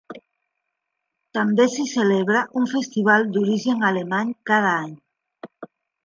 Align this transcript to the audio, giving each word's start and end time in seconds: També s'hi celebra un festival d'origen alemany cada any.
També 1.37 1.67
s'hi 1.73 1.83
celebra 1.91 2.41
un 2.61 2.65
festival 2.71 3.27
d'origen 3.35 3.85
alemany 3.91 4.31
cada 4.51 4.71
any. 4.79 4.97